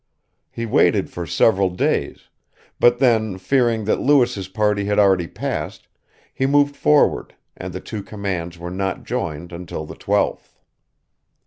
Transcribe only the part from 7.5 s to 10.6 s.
and the two commands were not joined until the 12th.